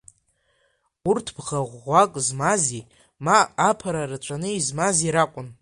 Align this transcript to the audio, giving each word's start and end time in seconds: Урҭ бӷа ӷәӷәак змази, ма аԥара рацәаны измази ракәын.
Урҭ 1.09 1.27
бӷа 1.35 1.59
ӷәӷәак 1.69 2.11
змази, 2.25 2.87
ма 3.25 3.37
аԥара 3.69 4.03
рацәаны 4.09 4.49
измази 4.59 5.13
ракәын. 5.15 5.47